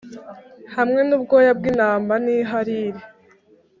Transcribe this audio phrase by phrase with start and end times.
[0.75, 3.01] hamwe n’ubwoya bw’intama n’ihariri,